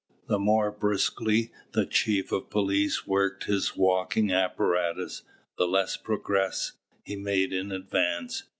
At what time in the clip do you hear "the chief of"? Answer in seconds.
1.73-2.49